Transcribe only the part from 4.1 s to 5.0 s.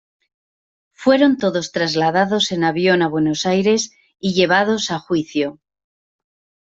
y llevados a